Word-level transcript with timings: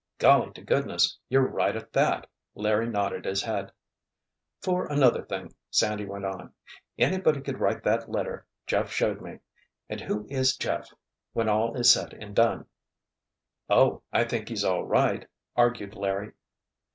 "Golly 0.17 0.51
to 0.53 0.63
goodness, 0.63 1.15
you're 1.29 1.45
right, 1.47 1.75
at 1.75 1.93
that!" 1.93 2.25
Larry 2.55 2.89
nodded 2.89 3.23
his 3.25 3.43
head. 3.43 3.71
"For 4.59 4.87
another 4.87 5.21
thing," 5.21 5.53
Sandy 5.69 6.05
went 6.07 6.25
on, 6.25 6.51
"anybody 6.97 7.39
could 7.39 7.59
write 7.59 7.83
that 7.83 8.09
letter 8.09 8.47
Jeff 8.65 8.91
showed 8.91 9.21
me—and 9.21 10.01
who 10.01 10.25
is 10.27 10.57
Jeff, 10.57 10.91
when 11.33 11.47
all 11.47 11.75
is 11.75 11.93
said 11.93 12.13
and 12.13 12.35
done?" 12.35 12.65
"Oh, 13.69 14.01
I 14.11 14.23
think 14.23 14.49
he's 14.49 14.65
all 14.65 14.85
right," 14.87 15.27
argued 15.55 15.93
Larry. 15.93 16.31